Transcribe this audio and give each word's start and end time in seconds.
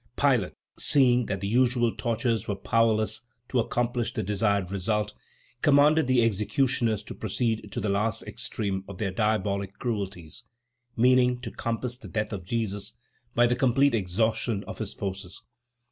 Pilate, 0.17 0.53
seeing 0.79 1.27
that 1.27 1.41
the 1.41 1.47
usual 1.47 1.95
tortures 1.95 2.47
were 2.47 2.55
powerless 2.55 3.21
to 3.49 3.59
accomplish 3.59 4.11
the 4.15 4.23
desired 4.23 4.71
result, 4.71 5.13
commanded 5.61 6.07
the 6.07 6.23
executioners 6.23 7.03
to 7.03 7.13
proceed 7.13 7.71
to 7.71 7.79
the 7.79 7.87
last 7.87 8.23
extreme 8.23 8.83
of 8.87 8.97
their 8.97 9.11
diabolic 9.11 9.73
cruelties, 9.77 10.43
meaning 10.97 11.39
to 11.41 11.51
compass 11.51 11.97
the 11.99 12.07
death 12.07 12.33
of 12.33 12.45
Jesus 12.45 12.95
by 13.35 13.45
the 13.45 13.55
complete 13.55 13.93
exhaustion 13.93 14.63
of 14.63 14.79
his 14.79 14.95
forces. 14.95 15.43